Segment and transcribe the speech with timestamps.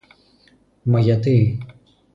[0.83, 1.57] Μα γιατί;